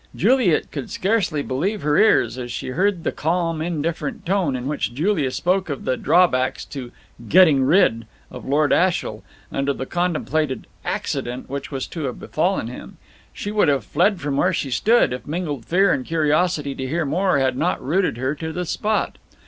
[0.15, 4.95] Juliet could scarcely believe her ears as she heard the calm, indifferent tone in which
[4.95, 6.91] Julia spoke of the drawbacks to
[7.29, 12.65] "getting rid" of Lord Ashiel, and of the contemplated "accident" which was to have befallen
[12.65, 12.97] him.
[13.31, 17.05] She would have fled from where she stood, if mingled fear and curiosity to hear
[17.05, 19.19] more had not rooted her to the spot.